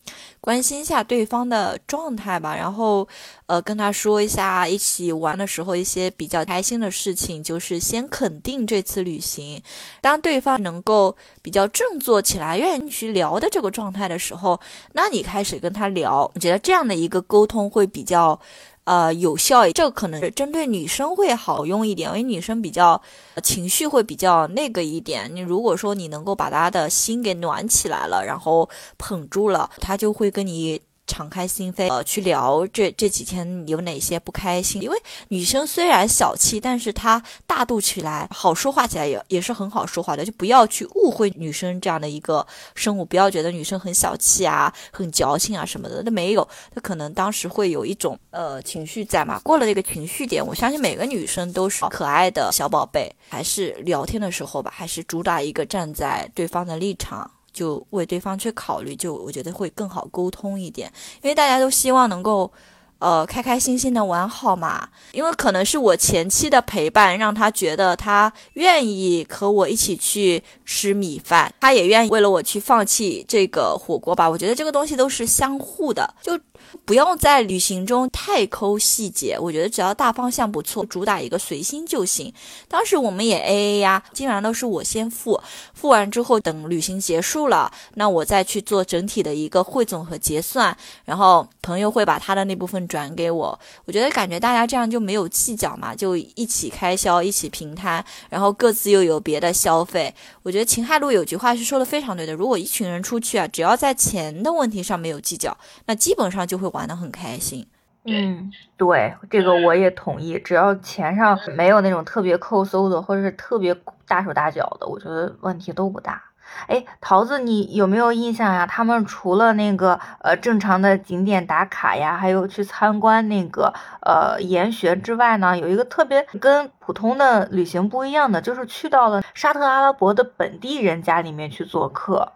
[0.42, 3.08] 关心一下对方的状态吧，然后，
[3.48, 9.62] 呃，跟他说一下一起玩的时候一些比较开心的事情，就是先肯定这次旅行。
[10.02, 14.60] 当对方能够比较振作起来，愿意去聊的这个状态的时候，
[14.94, 18.40] 那你开始跟他聊，我觉得这样的一个沟通会比较。
[18.86, 23.02] 呃，有效，这个可能是针对女生会好用一点，因为女生比较
[23.44, 25.30] 情绪会比较那个一点。
[25.34, 30.82] 你如果说你能够把她的心给暖起来了，然后捧住了，她就会跟你。
[31.10, 34.80] 敞开心扉，呃，去聊这这几天有哪些不开心。
[34.82, 34.96] 因为
[35.30, 40.24] 女生虽然小气，但是她大度起来，好说话起来也也是很好说话的。
[40.24, 42.46] 就不要去误会女生这样的一个
[42.76, 46.04] 生物，不要觉得女生很小气啊，很矫情啊什么的。
[46.04, 49.40] 那没有，她可能当时会有一种呃情绪在嘛。
[49.40, 53.12] 过了那个情绪点，我相信每个女生都是可爱的小宝贝。
[53.30, 57.32] 还是聊天的时候吧，还是主打一个站在对方的立场。
[57.54, 60.92] 就为对方去考虑，就我觉得会更好沟通一点，
[61.22, 62.52] 因为大家都希望能够，
[63.00, 64.90] 呃，开开心心的玩好嘛。
[65.12, 74.30] 因为可能是我前期的陪伴，让他觉得他愿意和我一起去吃米饭，他也愿意为了我去放弃这个火锅吧。
[74.30, 76.40] 我觉得这个东西都是相互的，就。
[76.86, 82.34] 不用在旅行中太抠细节，我觉得只要大方向不错，主打一个随心就行。
[82.68, 85.42] 当时我们也 A A 呀，基本上都是我先付，
[85.74, 93.60] 付完之后等旅行结束了，那我再去做整体的一个汇总和结算，然后朋友会把他的那部分转给我。
[93.86, 100.14] 我觉得感觉大家这样就没有计较嘛，就一起开销，一起平摊，然后各自又有别的消费。
[100.44, 105.56] 我觉得秦海路有句话是说的非常对的，如果一群人出去啊，只要在钱的问题上没有计较，
[105.86, 107.68] 那基本上就会玩的很开心。
[108.06, 110.40] 嗯，对，这个我也同意。
[110.40, 113.76] 只要钱上没有那种特别抠搜的，或者是特别
[114.08, 116.24] 大手大脚的，我觉得问题都不大。
[116.68, 118.66] 哎，桃子，你有没有印象呀？
[118.66, 123.72] 他们除了那个呃正常的景点打卡呀，还有去参观那个
[124.02, 132.32] 呃研学之外呢，有一个特别跟普通的旅行不一样的，就是去到了沙特阿拉伯的本地人家里面去做客。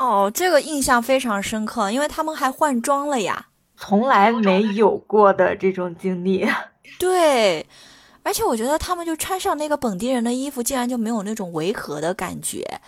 [0.00, 6.48] 哦，这个印象非常深刻，因为他们还换装了呀，从来没有过的这种经历。
[6.98, 7.66] 对，
[8.22, 12.80] 而且我觉得他们就穿上那个本地人的衣服，竟然就没有那种违和的感觉。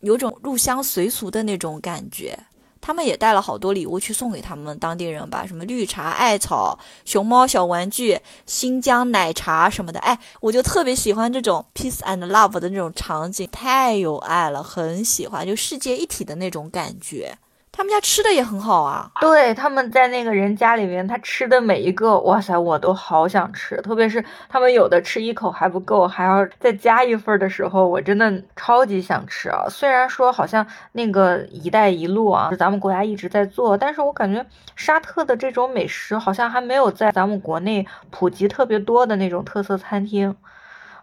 [0.00, 2.38] 有种入乡随俗的那种感觉，
[2.80, 10.00] 他们也带了好多礼物去送给他们当地人吧，什么绿茶、艾草、熊猫小玩具、新疆奶茶什么的。
[10.00, 17.38] 哎，我就特别喜欢这种 peace and love 的那种场景，太有爱了，很喜欢，就世界一体的那种感觉。
[17.78, 23.76] 他们家吃的也很好啊，对，他们在那个人家里面，他吃的每一个，哇塞，我都好想吃。
[23.82, 29.66] 特别是他们有的吃一口还不够，还要再加一份的时候，我真的超级想吃啊。
[29.70, 40.34] 虽然说好像那个“一带一路”啊，咱们国家一直在做，但是我感觉沙特的这种美食好像还没有在咱们国内普及特别多的那种特色餐厅。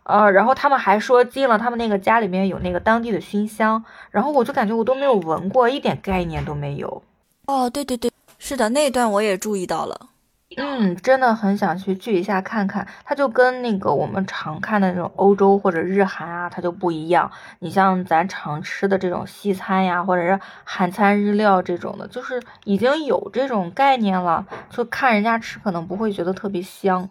[0.05, 7.01] 呃，然后他们还说进了他们那个家里面有那个当地的熏香，然后我就感觉我都没有闻过，一点概念都没有。
[7.47, 10.09] 哦，对对对，是的，那段我也注意到了。
[10.57, 12.87] 嗯，真的很想去聚一下看看。
[13.03, 17.29] 它就跟那个我们常看的那种欧洲或者日韩啊，它就不一样。
[17.59, 27.09] 你像咱常吃的这种西餐呀，或者是韩餐日料这种的，就是已经有这种概念了，就看人家吃可能不会觉得特别香。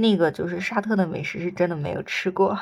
[0.00, 2.58] 那个就是沙特的美食是真的没有吃过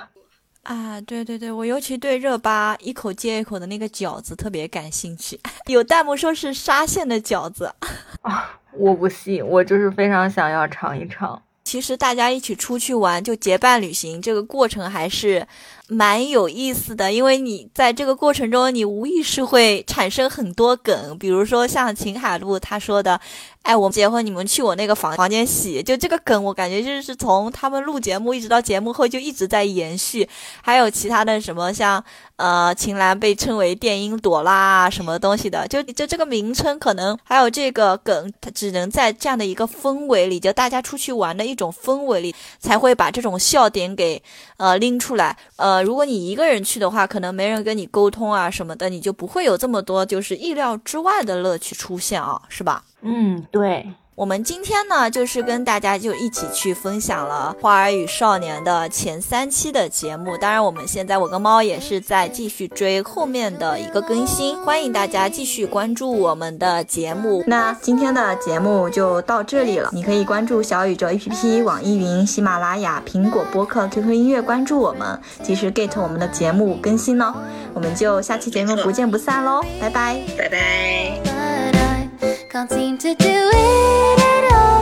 [0.62, 1.00] 啊！
[1.02, 5.38] 对对对，我尤其对热巴一口接一口的那个饺子特别感兴趣。
[5.66, 7.72] 有弹幕说是沙县的饺子
[8.22, 11.40] 啊，我不信，我就是非常想要尝一尝。
[11.64, 15.46] 其实大家一起出去玩，就结伴旅行，这个过程还是。
[15.92, 23.20] 蛮有意思的，因为你在这个过程中，你无意识会产生很多梗，比如说像秦海璐他说的，
[23.62, 30.28] 哎，我们结婚，你们去我那个房房间洗，就这个梗，我感觉就是从他们录节目一直到节目后就一直在延续。
[30.62, 32.04] 还有其他的什么像，
[32.36, 44.22] 呃，秦岚被称为电音朵拉什么东西的，就就这个名称可能还有这个梗，它只能在这样的一个氛围里，就大家出去玩的一种氛围里，才会把这种笑点给
[44.56, 45.79] 呃拎出来，呃。
[45.82, 52.84] 如果你一个人去的话，可能没人跟你沟通啊什么的，你就不会有这么多就是意料之外的乐趣出现啊，是吧？
[53.02, 53.86] 嗯，对。
[54.20, 60.36] 我们今天呢，就是跟大家就一起去分享了《花儿与少年》的前三期的节目。
[60.36, 67.42] 当然，我们现在我跟猫也是在继续追后面的一个更新，欢迎大家继续关注我们的节目。
[67.46, 77.34] 那今天的节目就到这里了，你可以关注小宇宙 APP、网易云、喜马拉雅、苹果播客、QQ 音乐，关注我们，及时 get 我们的节目更新哦。
[77.72, 81.99] 我们就下期节目不见不散喽，拜拜，拜拜。
[82.48, 84.79] Can't seem to do it at all.